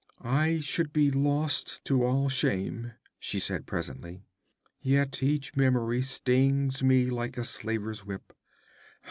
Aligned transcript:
'I 0.23 0.61
should 0.61 0.91
be 0.91 1.11
lost 1.11 1.85
to 1.85 2.03
all 2.03 2.27
shame,' 2.27 2.93
she 3.19 3.37
said 3.37 3.67
presently. 3.67 4.23
'Yet 4.81 5.21
each 5.21 5.55
memory 5.55 6.01
stings 6.01 6.81
me 6.81 7.11
like 7.11 7.37
a 7.37 7.45
slaver's 7.45 8.03
whip. 8.03 8.33